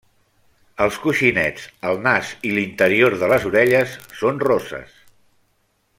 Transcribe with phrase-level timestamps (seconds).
[0.85, 5.01] Els coixinets, el nas i l'interior de les orelles són roses.